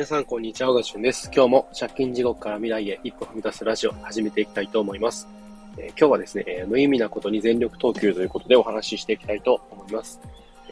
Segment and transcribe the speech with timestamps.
[0.00, 0.70] 皆さん、こんにちは。
[0.70, 1.30] 小川です。
[1.30, 5.28] 今日も借金地獄から未来へ一歩踏み出すラジオ始めていきたいと思います。
[5.76, 10.18] えー、今日はですね、えー、無意味なことに全力投球ということでお話ししていきたいと思います。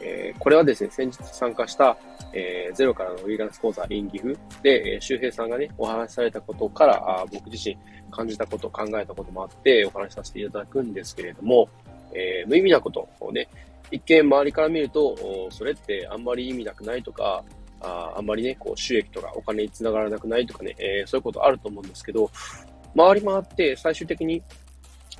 [0.01, 1.95] えー、これはですね、先日参加した、
[2.33, 7.77] えゼロからのフリーランス講座インギフで、え周平さんがね、お話しされたことからあ僕自身
[8.09, 11.69] 感じたこと、考えたこともあってお話しさせていただくんですけれども、
[12.15, 13.47] え無意味なことをね、
[13.91, 17.43] 一見周りから見ると、それってあんまり意味なくないとか、
[17.81, 22.29] ああんまりね、こう収益とかお金につながらなくないとかね、えー、そういうことあると思うんですけど、
[22.95, 24.41] 回り回って最終的に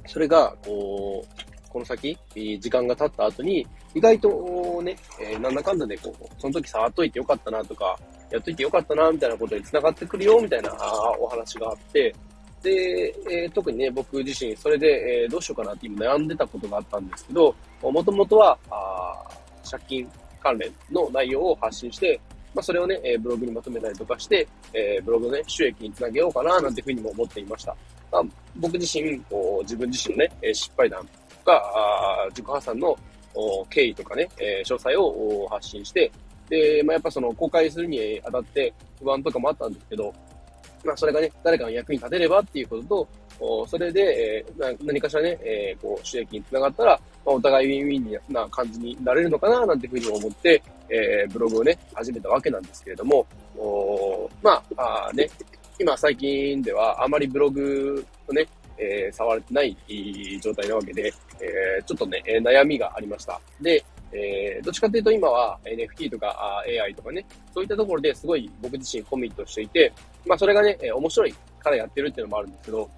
[0.07, 2.17] それが、こう、この先、
[2.59, 7.97] 時間が経った後に、意外とね、えー、なんだかんだでこう、その時触っといてよかったなとか、
[8.31, 10.75] やっといてよかったな、みたいなことに繋がってくるよ、みたいな
[11.19, 12.13] お話があって、
[12.63, 19.15] で、えー、特にね、僕自身、それで、えー、どうしようかなって今悩んでたことがあったんですけど、もともとは、あ
[19.69, 22.19] 借金関連の内容を発信して、
[22.53, 27.75] まあ、それをね、えブログにまとめたりとかして、えブログのね、収益につなげようかな、なんていうふうにも思っていました。
[28.11, 28.23] まあ、
[28.55, 32.97] 僕自身、こう、自分自身のね、失敗談とか、あ自己破産の
[33.69, 36.11] 経緯とかね、え詳細を発信して、
[36.49, 40.13] で、まあ、やっぱその公開するにあたって不安とかもあったんですけど、
[40.83, 43.07] まあ、それがね、誰かの役に立てればっていうことと、
[43.67, 53.25] それで、えー、何かしらね、え、こう、収益につながったら、まあ、お互いウィンウィンな感じになれるのかな、なんていうふうに思って、え、ブログをね、始めたわけなんですけれども、
[53.57, 55.29] おまあ、あね、
[55.79, 58.45] 今最近ではあまりブログをね、
[58.77, 59.77] えー、触れてない
[60.41, 63.39] 状態なわけで、えー、ちょっとね、悩みがありました。
[63.61, 69.93] で、えー、どっちかというと今は NFT とか AI とかね、そういったところですごい僕自身コミットしていて、
[70.25, 72.89] まあそれがね、面白いからやってるっていうのもあるんですけど、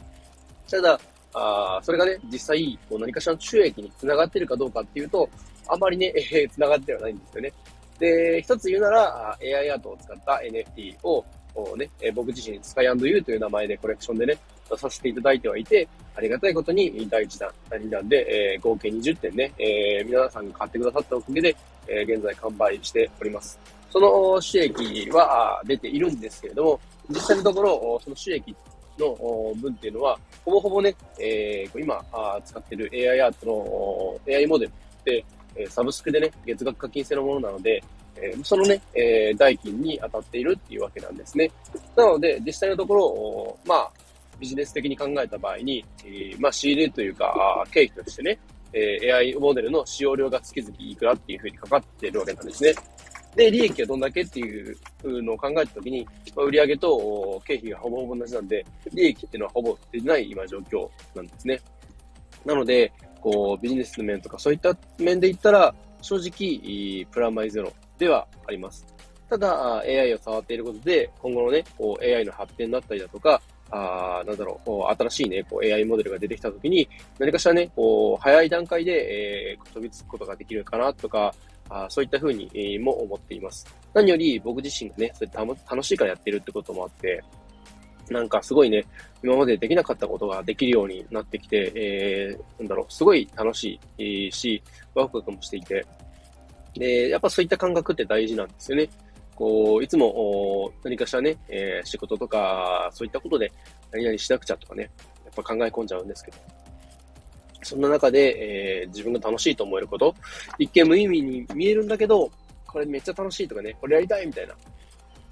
[0.72, 1.00] ただ、
[1.34, 5.30] あそれがね、実際、こう何かしらの収益につながってるかどうかっていうと、
[5.68, 7.54] あまりね、えー、つながってはないんですよね。
[8.00, 14.38] で、一つ言うなら、AI アートを使った NFT を、をね、え、僕自身、スカイユーという名前でコレクションでね、
[14.70, 21.56] 出させていただいてはいて、ありがたいことに第1弾、第2弾で、えー、合計20点ね、えー、皆さんが買ってくださったおかげで、
[21.88, 23.60] えー、現在完売しております。
[23.90, 26.80] その収益は出ているんですけれども、
[27.10, 28.56] 実際のところ、その収益
[28.97, 32.03] の分っていうのは、ほぼほぼね、えー、今
[32.46, 35.25] 使ってる AI アートの AI モデルって、
[35.69, 37.84] サブスクでね、月額課金制のものなので、
[38.16, 41.50] えそのね、え代金に当たっているっていうわけなんですね。
[41.96, 43.91] なので、実際のところ、まあ、
[44.40, 48.40] ビジネス的に考えた場合に、えまあ、仕入れというか、経費としてね、
[48.74, 52.74] え AI モデルの使用料が月々いくらっていうふうにかかっているわけなんですね。
[53.36, 56.06] で、利益はどんだけっていうのを考えたときに、
[56.36, 61.62] まあ、売上と経費がほぼほぼ同じなんで、利益っていうのはほぼ出てない今状況なんですね。
[62.46, 68.86] なので、こう、ビジネスの面とかそういった面で言ったら、正直、プラマイゼロではあります。
[69.30, 78.92] ただ、AI を触っていることで、今後のね、こう AI の発展だったりだとか、あなんだろう、こう新しいね、こう AI モデルが出てきたときに、何かしらね、こう、早い段階で、
[79.53, 81.34] えー、飛びつくことができるかなとか、
[81.74, 83.66] あそういったふうに、え、も思っています。
[83.94, 87.24] 何より僕自身がね、それ楽しいからやってるってこともあって、
[88.09, 88.86] なんかすごいね、
[89.24, 94.62] 今までできなかったことができるようになってきて、えー、なんだろう、すごい楽しいし、
[94.94, 95.86] ワクワクもしていて、
[96.74, 98.90] で、やっぱそういった感覚って大事なんですよね。
[99.36, 103.52] こう、いつも何かしらね、えー、仕事とか、そういったことで
[103.92, 104.90] 何々しなくちゃとかね、
[105.24, 106.38] やっぱ考え込んじゃうんですけど、
[107.62, 110.16] そんな中で、えー、自分が楽しいと思えること、
[110.58, 112.30] 一見無意味に見えるんだけど、
[112.68, 114.54] これめっちゃ楽しいとかね、これやりたいみたいな、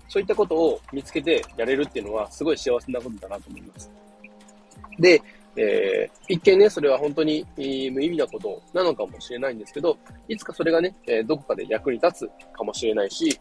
[0.07, 3.91] そういったことを見つけてやれるっていうのは、すごい幸せなことだなと思います。
[4.99, 5.21] で、
[5.55, 7.63] えー、一見ね、それは本当に、無
[8.03, 9.97] 意味なことなのかもしれないんですけど、
[10.27, 13.37] いつかそれがね、え、どこかで役に立つかもしれないし、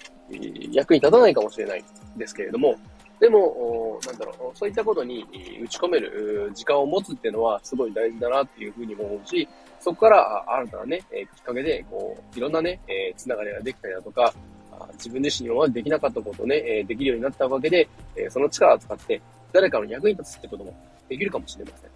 [0.72, 1.84] 役に立たないかもしれない
[2.16, 2.76] ですけれども、
[3.20, 5.24] でも、なんだろう、そういったことに
[5.64, 9.48] 打ち込める時間を持つっていうのはすごい大事だなっていうふうにも思うし、
[9.80, 14.32] そこから新たなね、えきっかけで、こう、いろんなね、えつながりができたりだとか、
[14.94, 19.20] 自分自身今まできなかったことをね、えできるようになったわけで、えその力を使って
[19.52, 20.74] 誰かの役に立つってことも
[21.08, 21.90] できるかもしれません。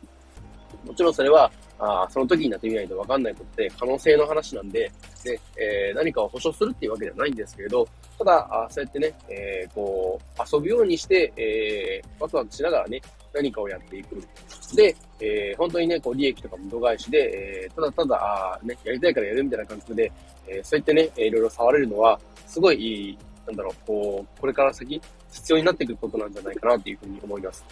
[0.87, 1.50] もちろんそれは、
[1.84, 4.90] あその時になってみないと分かんないことで可能性の話なんで、
[5.25, 7.87] ねえー、何かを保証するっていうわけではないんですけれど、
[8.19, 13.00] ただ、あそうやってね、えー、こう、遊ぶようにして、えー、ワクワクしながらね、
[13.34, 14.23] 何かをやっていく。
[14.76, 20.12] で、えー、本当にね、こう、利益とかも度外視で、えー、ただただ、ね、やりたいからやるみたいな感覚で、
[20.46, 25.00] えー、そうやってね、いろいろ触れるのは、すごい、なんだろう、こう、これから先、
[25.32, 27.64] 必要になってくることなんじゃないかなというふうに思います。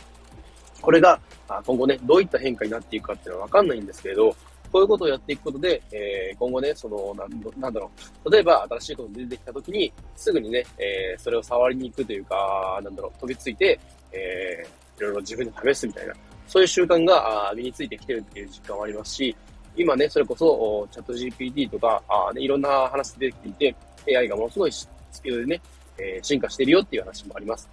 [0.80, 1.20] これが、
[1.64, 4.34] 今後ね、どういった変化になっていくかっていうのはわかんないんですけれど、
[4.72, 7.14] こういうことをやっていくことで、えー、今後ね、その、
[7.58, 7.90] なんだろ
[8.24, 13.78] う、例えば新しいこと出てきたときに、すぐにね、えー、それを触りに行くというか、なんだろう、飛びついて、
[14.12, 16.14] えー、いろいろ自分で試すみたいな、
[16.46, 19.36] そういう習慣が身についてきてるっていう実感はありますし、
[19.76, 23.72] 今ね、それこそ、チャット GPT とか、あね、いろんな話出てきてい
[24.06, 24.88] て、AI がものすごいス
[25.22, 25.60] ピードでね、
[25.98, 27.68] えー、進化してるよっていう話もあります。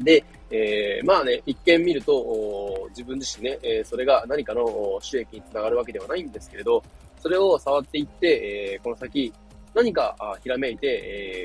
[0.00, 6.82] で、えー、まあね、一見見ると、自分自身ね、えー、それが何かの収益につながるわけではないんですけれど、
[7.20, 9.32] それを触っていって、えー、この先、
[9.74, 10.86] 何かひらめいて、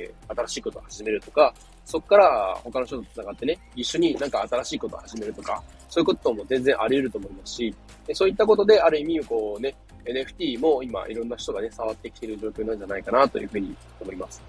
[0.10, 1.54] え、新しいことを始めるとか、
[1.84, 7.76] そこから他の人と繋がってね、一緒になんか新しいことを始めるとか、そういうことも全然あり得ると思いますし、
[8.14, 9.76] そういったことである意味、こうね、
[10.06, 14.42] NFT も今いろんな人がね、触ってきている状況なんじゃないかなというふうに思います。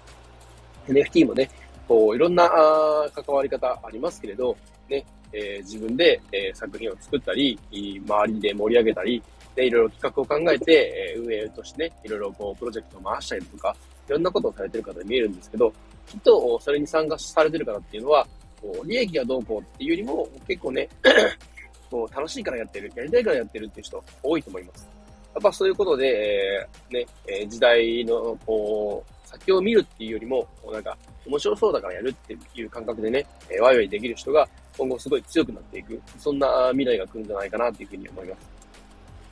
[0.87, 1.49] NFT もね、
[1.87, 4.55] こう、いろんなあ関わり方ありますけれど、
[4.89, 9.21] ね、えー、自分で、えー、作品を作ったり、周りで盛り上げたり、
[9.55, 13.75] で、いろいろ企画を考えて、えー、運営としてね、いろいろこう、プロジェクトを回したりとか、
[14.07, 15.71] いろんなことをされてる方に見えるんですけど、
[16.07, 18.27] きっと、それに参加されてる方っていうのは、
[18.61, 20.89] こう、利益がどうこうっていうよりも、結構ね、
[21.89, 24.89] こう、楽しいからやってる、やりたいからやってるっていう人多いと思います。
[25.33, 34.47] やっぱそういうことで、えー、ね、え時代の、こう、先を見るっていうよりも、こうなんか、面白そうだからやるっていう感覚でね、えワイワイできる人が
[34.77, 38.35] 今後すごい強くなっていく、そんな未来が来るんじゃないかなっていうふうに思いま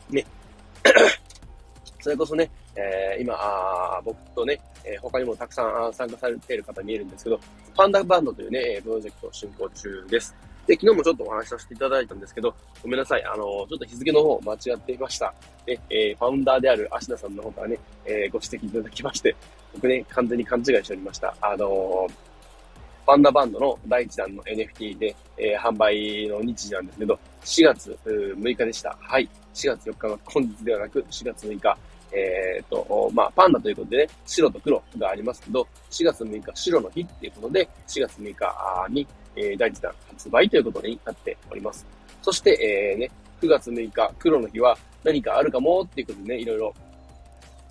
[0.09, 0.13] す。
[0.13, 0.25] ね。
[1.99, 7.39] それこそね、えー、今あ、僕とね、えー、他にもたくさん参加されている方見えるんですけど、
[7.75, 10.35] パンダバンドというね、プロジェクトを進行中です。
[10.67, 13.25] で、昨日もちょっとお話しさせていただいたんですけど、ごめんなさい。
[13.25, 15.33] あの、ちょっと日付の方間違っていました。
[15.65, 19.35] で、えー、ファウンダーである芦田さんの方からね、えー、ご指摘いただきまして、
[19.73, 21.33] 僕ね、完全に勘違いしておりました。
[21.41, 22.13] あのー、
[23.05, 28.97] パンダバンドの第1弾の NFT で、えー、販売の日時なんですけど、4月6日でした。
[28.99, 29.29] はい。
[29.53, 31.77] 4月4日は本日ではなく、4月6日。
[32.13, 41.87] えっ、ー、と、まあ、パンダということでね、白と黒がありますけど、4月6日白の日っていうことで、4月6日に、えー、第1弾発売ということになっております。
[42.21, 43.09] そして、えー、ね、
[43.41, 46.73] 9月6日黒の日は何かあるかもっていうことでね、いろいろ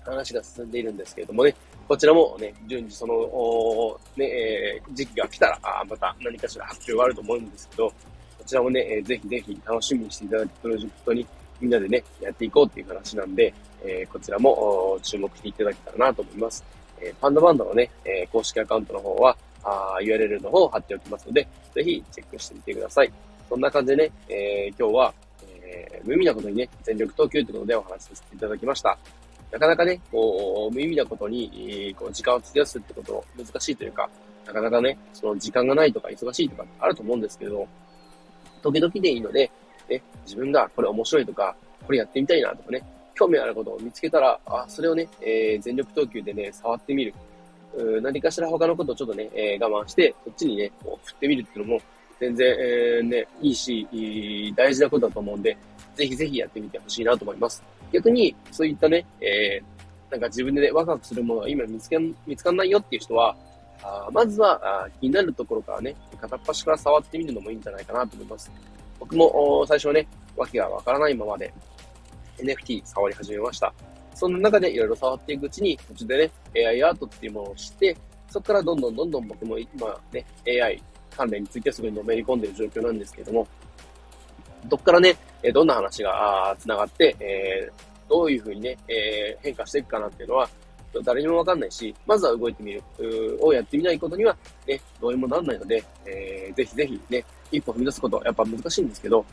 [0.03, 1.55] 話が進んでいるんですけれどもね、
[1.91, 5.59] こちらもね、順次その、ね、えー、時期が来たら、
[5.89, 7.93] また何かしら発表があると思うんですけど、こ
[8.45, 11.27] ちらもね、えー、ぜひぜひ楽しみにしていただくプロジェクトに
[11.59, 13.53] みんなでね、やっていこうっていう話なんで、
[13.83, 16.63] えー、こちらも注目していただけたらなと思います。
[17.01, 21.45] えー、パンダバンドのね、え、公式アカウントの方は、あ URL の方を貼っておきますので、
[21.75, 23.11] ぜひチェックしてみてください。
[23.49, 25.13] そんな感じでね、え、今日は、
[25.65, 28.97] え、無意味なことにね、全力投球ということでお話しさせていただきました。
[29.51, 34.09] なかなかね、こう、無意味なことに、こう、時間を費やすってこと難しいというか、
[34.45, 37.67] なかなかね、その時間がないとか忙しいとかあると思うんですけど、
[38.61, 39.51] 時々でいいので、
[39.89, 41.55] ね、自分がこれ面白いとか、
[41.85, 42.83] これやってみたいなとかね、
[43.13, 47.13] 興味あることを見つけたら、あ、それをね、えー、全力投球でね、触ってみる。
[47.73, 51.81] う何かしら他のことをちょっとね、えー、我慢して、こっちにね、こう振ってみるっていうのも、
[52.19, 55.57] 全然、えー、ね、いいし、いい大事なことだと思うんで、
[55.95, 57.63] ぜひぜひやってみてほしいなと思います。
[57.91, 63.35] 逆に、そういったね、えー、なんか自分でね、ワクワクするものが今見つけ、見つかんないよっていう人は、
[63.83, 68.51] あまずはあ気になるところからね、片っ端から触ってみるのもいいんじゃないかなと思います。
[68.99, 71.53] 僕も最初はね、わけがわからないままで
[72.37, 73.73] NFT 触り始めました。
[74.13, 77.97] その中でいろいろ触っていくうちに、途中でね、AI アートっていうものを知って、
[78.29, 83.47] そこからどんどんどんどん僕も今ね、AI 関連についてすぐにのめり込んでいる状況なんですけども、
[84.65, 85.15] どっからね、
[85.53, 87.71] どんな話が繋がって、
[88.09, 88.77] どういうふうにね、
[89.41, 90.49] 変化していくかなっていうのは、
[91.03, 92.83] 誰にもわかんないし、まずは動いてみる、
[93.41, 94.35] をやってみないことには、
[94.67, 95.83] ね、どうにもなんないので、
[96.55, 99.25] ぜひぜひね、一歩踏み出すことやっぱ難しいんですけど、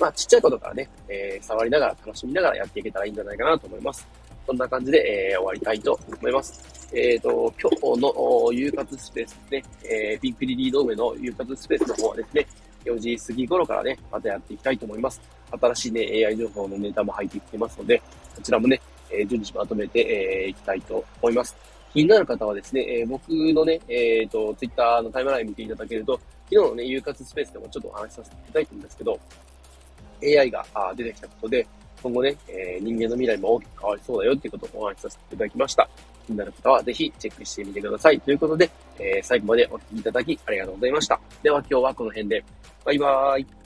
[0.00, 4.08] まあ、ちっちゃいことからね、えー、触りながら、楽しみながらやっていけたらいいんじゃないかなと思います。
[4.46, 6.88] そんな感じで、えー、終わりたいと思います。
[6.92, 12.46] えっ、ー、と、今日の夕活スペースですね、えー、ピンクリリード上の夕活スペースの方はですね、
[13.00, 15.20] 時過ぎ頃からね、またやっていきたいと思います。
[15.60, 17.98] 新しいね、AI 情報のネタも入ってきてますので、
[18.36, 18.80] こちらもね、
[19.10, 21.56] え順次まとめて、えー、きたいと思います。
[21.92, 29.18] 気になる方はですね、えー、僕のね、えっ、ー、と、ツイッターのタイムライン見ていただけると、昨日のね、夕活スペースでもちょっとお話しさせていただいたんですけど、
[30.22, 30.64] AI が
[30.96, 31.66] 出てきたことで、
[32.02, 35.88] 今後ね、えー、人間の未来も大きく変わりそうだよっていうことをお話しさせていただきました。
[36.26, 38.20] 気になる方はぜひチェックしてみてください。
[38.20, 41.20] ということで、えー、最後までお聴きいただきありがとうございました。
[41.42, 42.44] では今日はこの辺で。
[42.84, 43.59] バイバーイ。